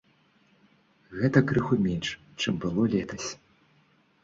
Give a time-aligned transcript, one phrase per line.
[1.19, 2.09] Гэта крыху менш,
[2.41, 3.29] чым было летась.